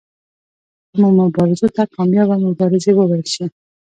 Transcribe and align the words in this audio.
کومو 0.89 1.09
مبارزو 1.19 1.67
ته 1.75 1.83
کامیابه 1.95 2.35
مبارزې 2.45 2.91
وویل 2.95 3.25
شي. 3.33 3.45